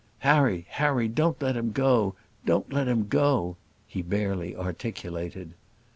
[0.25, 3.55] "Harry Harry; don't let him go don't let him go,"
[3.87, 5.53] he barely articulated.